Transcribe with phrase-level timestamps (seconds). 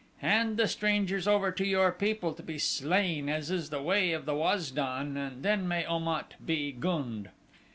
[0.17, 4.25] Hand the strangers over to your people to be slain as is the way of
[4.25, 7.29] the Waz don and then may Om at be gund."